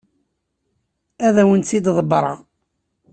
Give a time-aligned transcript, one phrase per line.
[1.27, 2.37] Ad awent-tt-id-ḍebbreɣ.